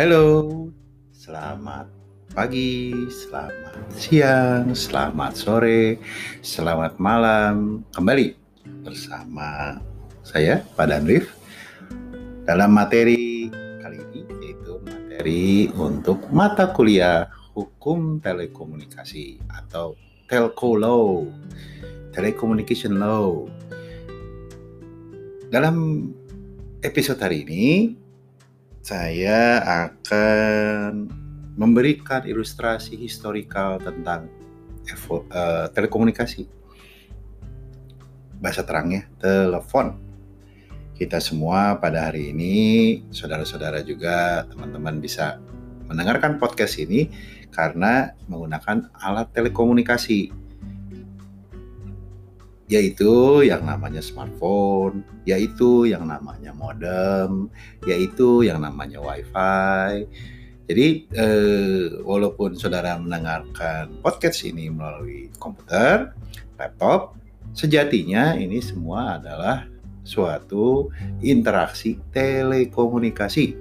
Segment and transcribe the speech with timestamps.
[0.00, 0.48] Halo,
[1.12, 1.84] selamat
[2.32, 6.00] pagi, selamat siang, selamat sore,
[6.40, 7.84] selamat malam.
[7.92, 8.32] Kembali
[8.80, 9.76] bersama
[10.24, 11.28] saya, Pak Danrif,
[12.48, 21.28] dalam materi kali ini, yaitu materi untuk mata kuliah Hukum Telekomunikasi atau Telco Law,
[22.16, 23.44] Telecommunication Law.
[25.52, 26.08] Dalam
[26.80, 27.64] episode hari ini,
[28.80, 29.60] saya
[29.92, 31.08] akan
[31.60, 34.32] memberikan ilustrasi historikal tentang
[35.12, 36.48] uh, telekomunikasi.
[38.40, 40.00] Bahasa terangnya, telepon.
[40.96, 42.56] Kita semua pada hari ini,
[43.12, 45.40] saudara-saudara juga, teman-teman bisa
[45.88, 47.08] mendengarkan podcast ini
[47.52, 50.32] karena menggunakan alat telekomunikasi
[52.70, 57.50] yaitu yang namanya smartphone, yaitu yang namanya modem,
[57.82, 60.06] yaitu yang namanya wifi.
[60.70, 66.14] Jadi eh, walaupun saudara mendengarkan podcast ini melalui komputer,
[66.54, 67.18] laptop,
[67.58, 69.66] sejatinya ini semua adalah
[70.06, 70.94] suatu
[71.26, 73.58] interaksi telekomunikasi.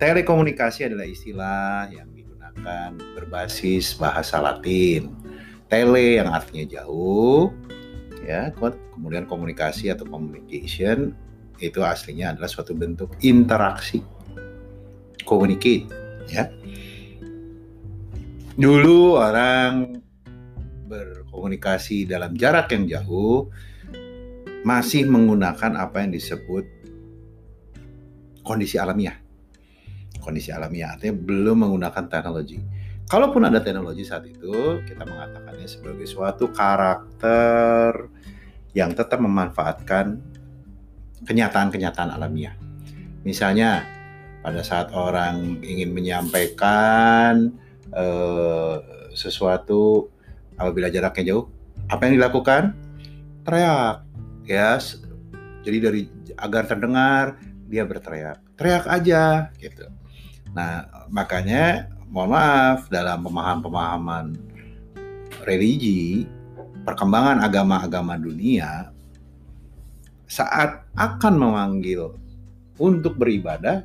[0.00, 5.12] Telekomunikasi adalah istilah yang digunakan berbasis bahasa Latin.
[5.68, 7.52] Tele yang artinya jauh,
[8.24, 8.50] ya
[8.96, 11.12] kemudian komunikasi atau communication
[11.62, 14.02] itu aslinya adalah suatu bentuk interaksi.
[15.22, 15.86] Communicate
[16.28, 16.50] ya.
[18.54, 19.98] Dulu orang
[20.86, 23.50] berkomunikasi dalam jarak yang jauh
[24.64, 26.64] masih menggunakan apa yang disebut
[28.42, 29.16] kondisi alamiah.
[30.20, 32.58] Kondisi alamiah artinya belum menggunakan teknologi
[33.08, 38.08] kalaupun ada teknologi saat itu, kita mengatakannya sebagai suatu karakter
[38.74, 40.18] yang tetap memanfaatkan
[41.24, 42.56] kenyataan-kenyataan alamiah.
[43.24, 43.86] Misalnya,
[44.44, 47.54] pada saat orang ingin menyampaikan
[47.94, 48.76] eh,
[49.16, 50.10] sesuatu
[50.60, 51.48] apabila jaraknya jauh,
[51.88, 52.76] apa yang dilakukan?
[53.46, 54.04] Teriak,
[54.44, 54.76] ya.
[55.64, 56.00] Jadi dari
[56.36, 59.88] agar terdengar dia berteriak, teriak aja gitu.
[60.52, 64.38] Nah, makanya mohon maaf dalam pemahaman-pemahaman
[65.42, 66.30] religi
[66.86, 68.94] perkembangan agama-agama dunia
[70.30, 72.14] saat akan memanggil
[72.78, 73.82] untuk beribadah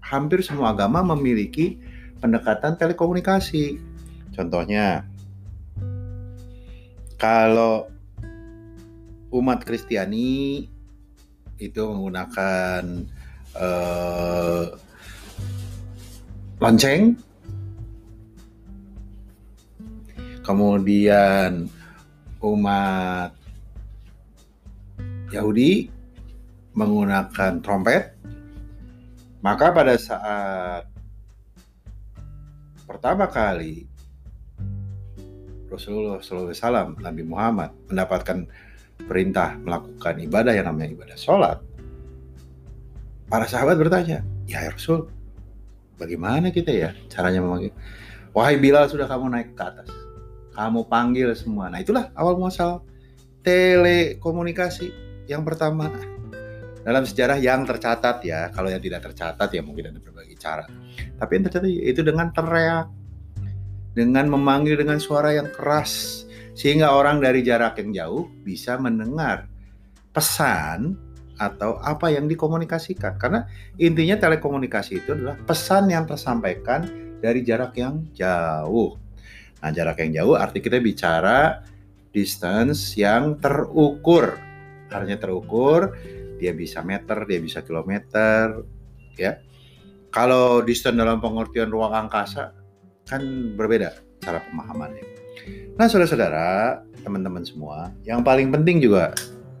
[0.00, 1.76] hampir semua agama memiliki
[2.24, 3.76] pendekatan telekomunikasi.
[4.32, 5.04] Contohnya
[7.20, 7.92] kalau
[9.28, 10.64] umat Kristiani
[11.60, 13.04] itu menggunakan
[13.60, 14.85] uh,
[16.56, 17.16] lonceng.
[20.40, 21.66] Kemudian
[22.38, 23.34] umat
[25.34, 25.90] Yahudi
[26.78, 28.14] menggunakan trompet,
[29.42, 30.86] maka pada saat
[32.86, 33.90] pertama kali
[35.66, 38.46] Rasulullah SAW, Nabi Muhammad mendapatkan
[39.02, 41.58] perintah melakukan ibadah yang namanya ibadah sholat,
[43.26, 45.10] para sahabat bertanya, ya Rasul,
[45.96, 47.72] bagaimana kita ya caranya memanggil?
[48.36, 49.88] Wahai Bilal sudah kamu naik ke atas
[50.56, 51.68] kamu panggil semua.
[51.68, 52.80] Nah itulah awal muasal
[53.44, 54.88] telekomunikasi
[55.28, 55.92] yang pertama
[56.80, 58.48] dalam sejarah yang tercatat ya.
[58.48, 60.64] Kalau yang tidak tercatat ya mungkin ada berbagai cara.
[61.20, 62.88] Tapi yang tercatat itu dengan teriak,
[63.92, 66.24] dengan memanggil dengan suara yang keras
[66.56, 69.44] sehingga orang dari jarak yang jauh bisa mendengar
[70.16, 70.96] pesan
[71.36, 73.20] atau apa yang dikomunikasikan.
[73.20, 73.44] Karena
[73.76, 76.88] intinya telekomunikasi itu adalah pesan yang tersampaikan
[77.20, 78.96] dari jarak yang jauh.
[79.60, 81.64] Nah, jarak yang jauh arti kita bicara
[82.12, 84.36] distance yang terukur.
[84.88, 85.96] Artinya terukur,
[86.40, 88.64] dia bisa meter, dia bisa kilometer,
[89.16, 89.40] ya.
[90.12, 92.56] Kalau distance dalam pengertian ruang angkasa
[93.04, 93.20] kan
[93.52, 95.04] berbeda cara pemahamannya.
[95.76, 99.12] Nah, saudara-saudara, teman-teman semua, yang paling penting juga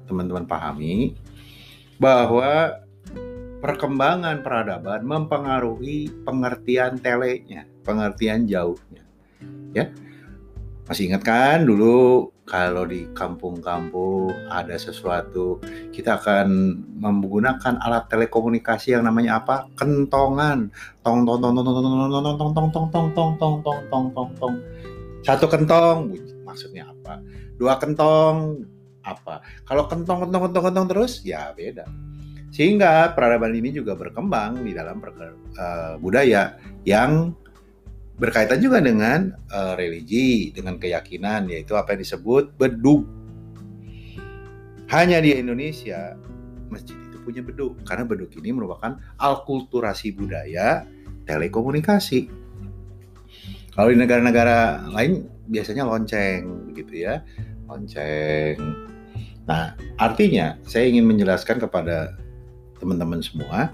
[0.08, 1.18] teman-teman pahami
[1.96, 2.82] bahwa
[3.60, 9.06] perkembangan peradaban mempengaruhi pengertian telenya, pengertian jauhnya
[9.76, 9.92] ya
[10.86, 15.58] masih ingat kan dulu kalau di kampung-kampung ada sesuatu
[15.90, 20.70] kita akan menggunakan alat telekomunikasi yang namanya apa kentongan
[21.02, 24.30] tong tong tong tong tong tong tong tong tong tong tong tong tong tong tong
[24.38, 24.54] tong
[25.26, 26.14] satu kentong
[26.46, 27.18] maksudnya apa
[27.58, 28.62] dua kentong
[29.06, 31.86] apa kalau kentong kentong kentong kentong terus ya beda
[32.50, 34.98] sehingga peradaban ini juga berkembang di dalam
[36.02, 37.36] budaya yang
[38.16, 43.04] berkaitan juga dengan uh, religi, dengan keyakinan, yaitu apa yang disebut beduk.
[44.88, 46.16] Hanya di Indonesia
[46.72, 50.88] masjid itu punya beduk, karena beduk ini merupakan alkulturasi budaya
[51.28, 52.32] telekomunikasi.
[53.76, 57.20] Kalau di negara-negara lain biasanya lonceng begitu ya,
[57.68, 58.56] lonceng.
[59.46, 62.18] Nah, artinya saya ingin menjelaskan kepada
[62.82, 63.70] teman-teman semua,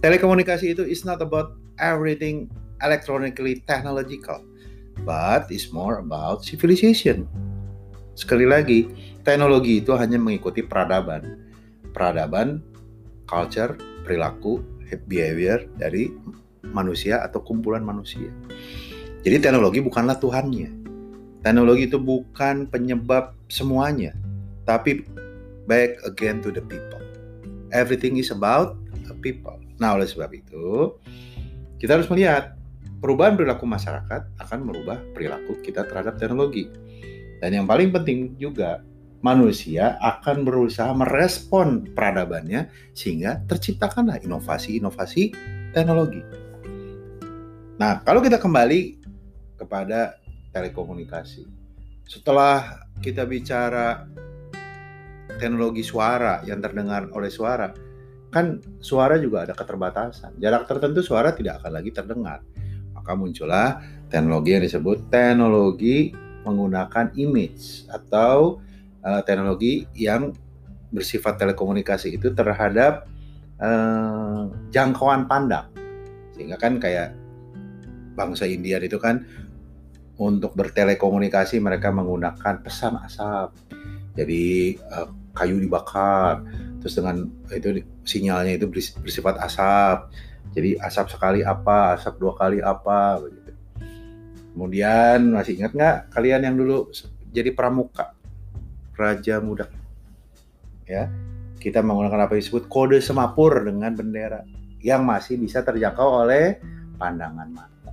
[0.00, 2.48] telekomunikasi itu is not about everything
[2.80, 4.40] electronically technological,
[5.04, 7.28] but is more about civilization.
[8.16, 8.88] Sekali lagi,
[9.22, 11.44] teknologi itu hanya mengikuti peradaban.
[11.92, 12.64] Peradaban,
[13.28, 14.64] culture, perilaku,
[15.06, 16.10] behavior dari
[16.70, 18.30] manusia atau kumpulan manusia.
[19.24, 20.70] Jadi teknologi bukanlah Tuhannya.
[21.44, 24.16] Teknologi itu bukan penyebab semuanya,
[24.68, 25.04] tapi
[25.68, 27.00] back again to the people.
[27.72, 28.76] Everything is about
[29.08, 29.56] the people.
[29.80, 30.94] Nah, oleh sebab itu,
[31.80, 32.54] kita harus melihat
[33.00, 36.70] perubahan perilaku masyarakat akan merubah perilaku kita terhadap teknologi.
[37.42, 38.80] Dan yang paling penting juga
[39.24, 45.32] manusia akan berusaha merespon peradabannya sehingga terciptakanlah inovasi-inovasi
[45.72, 46.22] teknologi.
[47.74, 49.02] Nah, kalau kita kembali
[49.58, 50.20] kepada
[50.54, 51.48] telekomunikasi.
[52.06, 54.06] Setelah kita bicara
[55.38, 57.70] teknologi suara yang terdengar oleh suara,
[58.30, 60.38] kan suara juga ada keterbatasan.
[60.42, 62.42] Jarak tertentu suara tidak akan lagi terdengar.
[62.94, 66.14] Maka muncullah teknologi yang disebut teknologi
[66.44, 68.60] menggunakan image atau
[69.02, 70.30] uh, teknologi yang
[70.94, 73.08] bersifat telekomunikasi itu terhadap
[73.58, 75.66] uh, jangkauan pandang
[76.34, 77.14] sehingga kan kayak
[78.14, 79.26] bangsa India itu kan
[80.14, 83.50] untuk bertelekomunikasi mereka menggunakan pesan asap
[84.14, 86.46] jadi uh, kayu dibakar
[86.78, 88.70] terus dengan itu sinyalnya itu
[89.02, 90.14] bersifat asap
[90.54, 93.44] jadi asap sekali apa asap dua kali apa begitu
[94.54, 96.86] Kemudian masih ingat nggak kalian yang dulu
[97.34, 98.14] jadi pramuka,
[98.94, 99.66] raja muda?
[100.86, 101.10] Ya,
[101.58, 104.46] kita menggunakan apa disebut kode semapur dengan bendera
[104.78, 106.62] yang masih bisa terjangkau oleh
[106.94, 107.90] pandangan mata.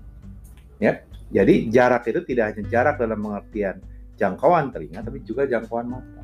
[0.78, 1.02] Ya,
[1.34, 3.82] jadi jarak itu tidak hanya jarak dalam pengertian
[4.22, 6.21] jangkauan telinga, tapi juga jangkauan mata.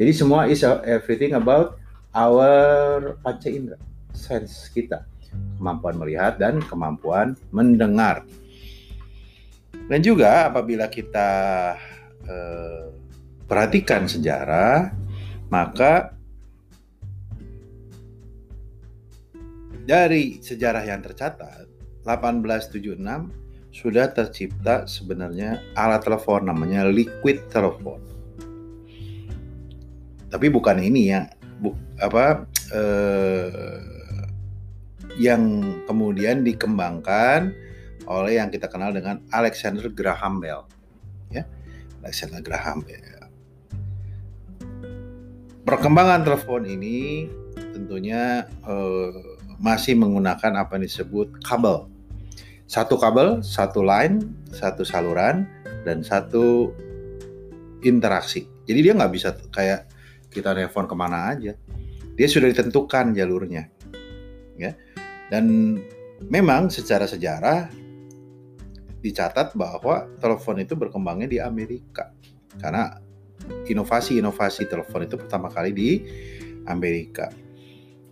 [0.00, 1.76] Jadi semua is everything about
[2.16, 3.76] our panca indera,
[4.16, 5.04] sense kita,
[5.60, 8.24] kemampuan melihat dan kemampuan mendengar.
[9.92, 11.30] Dan juga apabila kita
[12.24, 12.88] eh,
[13.44, 14.88] perhatikan sejarah,
[15.52, 16.16] maka
[19.84, 21.68] dari sejarah yang tercatat
[22.08, 22.96] 1876
[23.68, 28.09] sudah tercipta sebenarnya alat telepon namanya liquid telepon.
[30.30, 31.26] Tapi bukan ini ya,
[31.58, 33.82] bu, apa eh,
[35.18, 35.42] yang
[35.90, 37.50] kemudian dikembangkan
[38.06, 40.64] oleh yang kita kenal dengan Alexander Graham Bell.
[41.34, 41.44] Ya,
[42.06, 43.26] Alexander Graham Bell.
[45.66, 47.26] Perkembangan telepon ini
[47.74, 49.12] tentunya eh,
[49.60, 51.90] masih menggunakan apa yang disebut kabel.
[52.70, 54.22] Satu kabel, satu line,
[54.54, 55.42] satu saluran,
[55.82, 56.70] dan satu
[57.82, 58.46] interaksi.
[58.64, 59.89] Jadi dia nggak bisa kayak
[60.30, 61.52] kita telepon ke mana aja.
[62.14, 63.66] Dia sudah ditentukan jalurnya,
[64.54, 64.72] ya.
[65.30, 65.76] Dan
[66.26, 67.70] memang secara sejarah
[69.00, 72.12] dicatat bahwa telepon itu berkembangnya di Amerika
[72.60, 73.00] karena
[73.64, 75.90] inovasi-inovasi telepon itu pertama kali di
[76.68, 77.32] Amerika.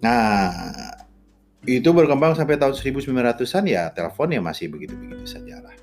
[0.01, 0.49] Nah,
[1.69, 5.77] itu berkembang sampai tahun 1900-an ya teleponnya masih begitu-begitu saja lah.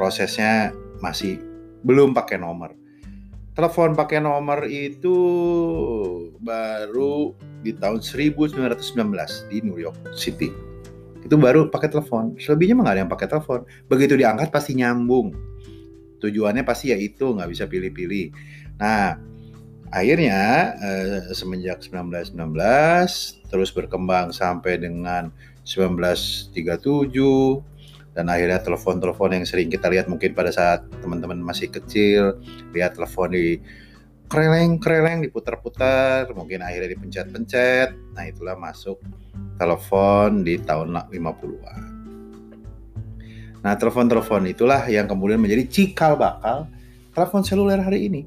[0.00, 0.72] Prosesnya
[1.04, 1.36] masih
[1.84, 2.72] belum pakai nomor.
[3.54, 5.16] Telepon pakai nomor itu
[6.42, 8.58] baru di tahun 1919
[9.50, 10.50] di New York City
[11.24, 12.36] itu baru pakai telepon.
[12.36, 13.64] Selebihnya mah ada yang pakai telepon.
[13.88, 15.32] Begitu diangkat pasti nyambung.
[16.20, 18.28] Tujuannya pasti ya itu, nggak bisa pilih-pilih.
[18.76, 19.16] Nah,
[19.88, 22.36] akhirnya eh, semenjak 1919
[23.48, 25.32] terus berkembang sampai dengan
[25.64, 26.52] 1937
[28.14, 32.38] dan akhirnya telepon-telepon yang sering kita lihat mungkin pada saat teman-teman masih kecil
[32.70, 33.58] lihat telepon di
[34.30, 38.16] kreleng-kreleng diputar-putar, mungkin akhirnya dipencet-pencet.
[38.16, 38.98] Nah, itulah masuk
[39.60, 41.82] telepon di tahun 50-an.
[43.64, 46.68] Nah, telepon-telepon itulah yang kemudian menjadi cikal bakal
[47.14, 48.26] telepon seluler hari ini.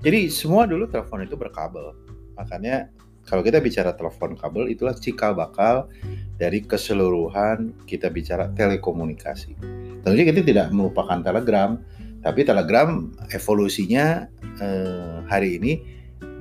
[0.00, 1.92] Jadi semua dulu telepon itu berkabel.
[2.36, 2.88] Makanya
[3.30, 5.86] kalau kita bicara telepon kabel itulah cikal bakal
[6.34, 9.54] dari keseluruhan kita bicara telekomunikasi.
[10.02, 11.78] Tentunya kita tidak merupakan telegram,
[12.26, 14.26] tapi telegram evolusinya
[14.58, 15.72] eh, hari ini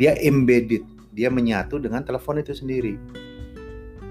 [0.02, 0.82] dia embedded,
[1.14, 2.98] dia menyatu dengan telepon itu sendiri.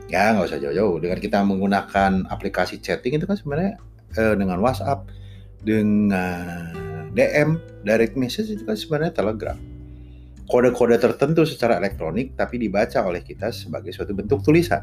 [0.07, 1.03] Ya nggak usah jauh-jauh.
[1.03, 3.75] Dengan kita menggunakan aplikasi chatting itu kan sebenarnya
[4.15, 5.11] eh, dengan WhatsApp
[5.67, 6.71] dengan
[7.11, 9.59] DM direct message itu kan sebenarnya Telegram
[10.49, 14.81] kode-kode tertentu secara elektronik tapi dibaca oleh kita sebagai suatu bentuk tulisan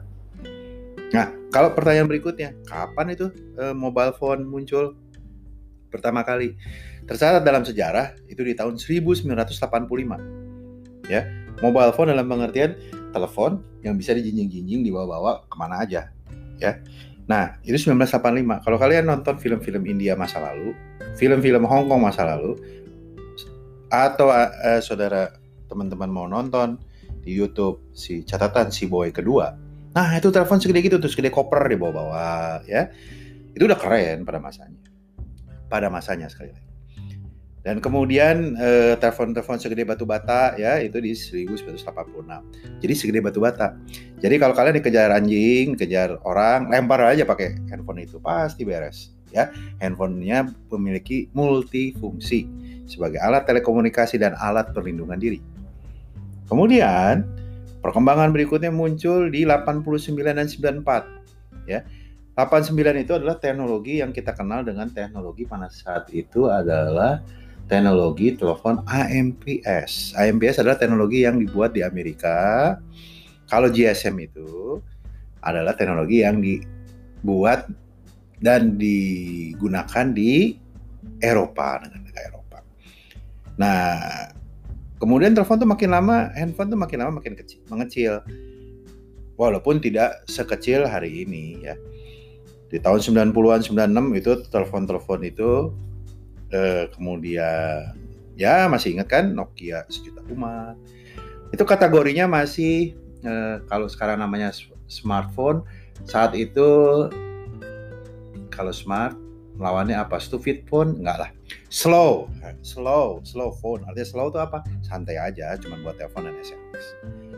[1.13, 4.99] Nah, kalau pertanyaan berikutnya, kapan itu uh, mobile phone muncul
[5.93, 6.59] pertama kali?
[7.07, 11.07] Tercatat dalam sejarah itu di tahun 1985.
[11.07, 11.23] Ya,
[11.63, 12.75] mobile phone dalam pengertian
[13.13, 16.11] telepon yang bisa dijinjing-jinjing dibawa-bawa ke mana aja.
[16.57, 16.81] Ya,
[17.31, 18.65] nah itu 1985.
[18.65, 20.73] Kalau kalian nonton film-film India masa lalu,
[21.15, 22.57] film-film Hong Kong masa lalu,
[23.87, 25.44] atau uh, saudara
[25.75, 26.79] teman-teman mau nonton
[27.19, 29.51] di YouTube si catatan si boy kedua,
[29.95, 32.91] Nah itu telepon segede gitu tuh segede koper di bawah-bawah ya.
[33.55, 34.83] Itu udah keren pada masanya.
[35.71, 36.67] Pada masanya sekali lagi.
[37.65, 41.81] Dan kemudian eh, telepon-telepon segede batu bata ya itu di 1986.
[42.83, 43.79] Jadi segede batu bata.
[44.19, 49.47] Jadi kalau kalian dikejar anjing, kejar orang, lempar aja pakai handphone itu pasti beres ya.
[49.79, 52.45] Handphonenya memiliki multifungsi
[52.85, 55.54] sebagai alat telekomunikasi dan alat perlindungan diri.
[56.45, 57.25] Kemudian
[57.85, 61.69] Perkembangan berikutnya muncul di 89 dan 94.
[61.69, 61.85] Ya.
[62.33, 67.21] 89 itu adalah teknologi yang kita kenal dengan teknologi pada saat itu adalah
[67.69, 70.17] teknologi telepon AMPS.
[70.17, 72.73] AMPS adalah teknologi yang dibuat di Amerika.
[73.45, 74.81] Kalau GSM itu
[75.45, 77.69] adalah teknologi yang dibuat
[78.41, 80.57] dan digunakan di
[81.21, 82.57] Eropa negara Eropa.
[83.61, 83.87] Nah,
[85.05, 88.25] Kemudian telepon tuh makin lama, handphone tuh makin lama makin kecil, mengecil.
[89.37, 91.77] Walaupun tidak sekecil hari ini ya.
[92.73, 95.69] Di tahun 90-an 96 itu telepon-telepon itu
[96.49, 97.93] eh, kemudian
[98.33, 100.73] ya masih ingat kan Nokia sejuta umat.
[101.53, 104.49] Itu kategorinya masih eh, kalau sekarang namanya
[104.89, 105.61] smartphone
[106.09, 106.65] saat itu
[108.49, 109.13] kalau smart
[109.57, 110.19] lawannya apa?
[110.19, 110.99] Stupid phone?
[110.99, 111.29] Enggak lah.
[111.71, 112.27] Slow.
[112.61, 113.23] Slow.
[113.23, 113.83] Slow phone.
[113.87, 114.63] Artinya slow itu apa?
[114.83, 116.85] Santai aja cuman buat telepon dan sms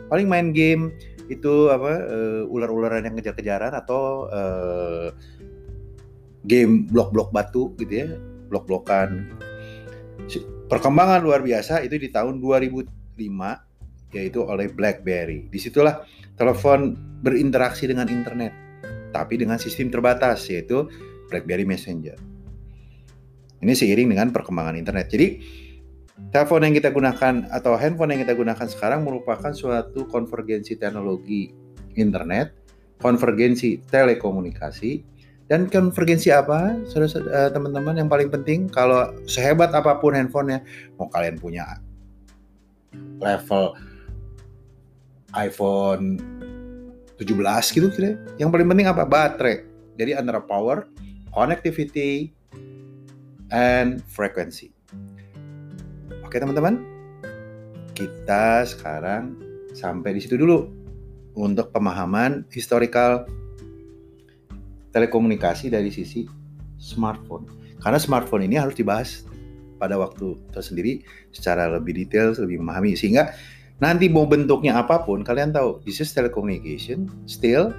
[0.08, 0.90] paling main game
[1.28, 5.12] itu apa uh, ular-ularan yang ngejar-kejaran atau uh,
[6.48, 8.08] game blok-blok batu gitu ya
[8.48, 9.28] blok-blokan.
[10.68, 12.88] Perkembangan luar biasa itu di tahun 2005
[14.16, 15.52] yaitu oleh BlackBerry.
[15.52, 16.00] Di situlah
[16.40, 18.52] telepon berinteraksi dengan internet,
[19.12, 20.88] tapi dengan sistem terbatas yaitu
[21.28, 22.16] BlackBerry Messenger.
[23.58, 25.10] Ini seiring dengan perkembangan internet.
[25.10, 25.28] Jadi
[26.30, 31.50] telepon yang kita gunakan atau handphone yang kita gunakan sekarang merupakan suatu konvergensi teknologi
[31.94, 32.54] internet,
[33.02, 35.02] konvergensi telekomunikasi,
[35.48, 40.62] dan konvergensi apa, saudara eh, teman-teman yang paling penting kalau sehebat apa pun handphonenya,
[41.00, 41.80] mau kalian punya
[43.18, 43.74] level
[45.34, 46.20] iPhone
[47.18, 47.88] 17 gitu
[48.38, 49.02] yang paling penting apa?
[49.02, 49.66] Baterai.
[49.98, 50.86] Jadi antara power
[51.32, 52.32] connectivity,
[53.52, 54.72] and frequency.
[56.24, 56.84] Oke teman-teman,
[57.96, 59.36] kita sekarang
[59.72, 60.68] sampai di situ dulu
[61.38, 63.24] untuk pemahaman historical
[64.92, 66.28] telekomunikasi dari sisi
[66.76, 67.48] smartphone.
[67.78, 69.24] Karena smartphone ini harus dibahas
[69.78, 73.30] pada waktu tersendiri secara lebih detail, lebih memahami sehingga
[73.78, 77.70] nanti mau bentuknya apa pun kalian tahu this is telecommunication still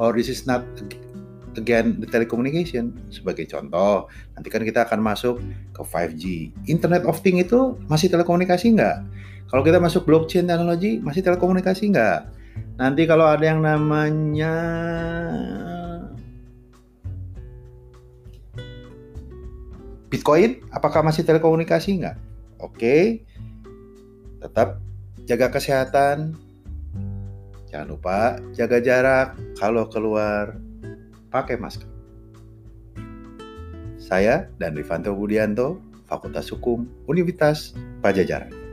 [0.00, 0.64] or this is not
[1.60, 4.10] again the telecommunication sebagai contoh.
[4.34, 5.40] Nanti kan kita akan masuk
[5.72, 6.24] ke 5G
[6.68, 8.96] Internet of Things itu masih telekomunikasi nggak?
[9.48, 12.20] Kalau kita masuk blockchain teknologi masih telekomunikasi nggak?
[12.78, 14.54] Nanti kalau ada yang namanya
[20.10, 22.16] Bitcoin apakah masih telekomunikasi nggak?
[22.62, 23.26] Oke.
[24.38, 24.78] Tetap
[25.26, 26.38] jaga kesehatan.
[27.66, 30.54] Jangan lupa jaga jarak kalau keluar
[31.34, 31.90] pakai masker.
[33.98, 38.63] Saya dan Rifanto Budianto, Fakultas Hukum Universitas Pajajaran.